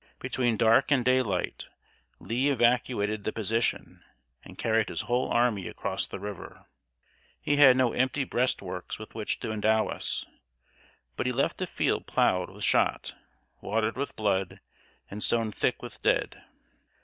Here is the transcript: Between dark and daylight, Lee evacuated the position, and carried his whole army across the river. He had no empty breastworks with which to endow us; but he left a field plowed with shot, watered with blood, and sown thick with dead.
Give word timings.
Between 0.17 0.57
dark 0.57 0.89
and 0.89 1.05
daylight, 1.05 1.69
Lee 2.17 2.49
evacuated 2.49 3.23
the 3.23 3.31
position, 3.31 4.03
and 4.43 4.57
carried 4.57 4.89
his 4.89 5.01
whole 5.01 5.29
army 5.29 5.67
across 5.67 6.07
the 6.07 6.19
river. 6.19 6.65
He 7.39 7.57
had 7.57 7.77
no 7.77 7.93
empty 7.93 8.23
breastworks 8.23 8.97
with 8.97 9.13
which 9.13 9.39
to 9.41 9.51
endow 9.51 9.89
us; 9.89 10.25
but 11.15 11.27
he 11.27 11.31
left 11.31 11.61
a 11.61 11.67
field 11.67 12.07
plowed 12.07 12.49
with 12.49 12.63
shot, 12.63 13.13
watered 13.61 13.95
with 13.95 14.15
blood, 14.15 14.59
and 15.11 15.21
sown 15.21 15.51
thick 15.51 15.83
with 15.83 16.01
dead. 16.01 16.45